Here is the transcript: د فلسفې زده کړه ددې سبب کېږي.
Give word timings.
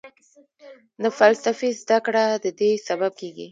د 1.03 1.05
فلسفې 1.17 1.69
زده 1.81 1.97
کړه 2.05 2.23
ددې 2.45 2.71
سبب 2.87 3.11
کېږي. 3.21 3.47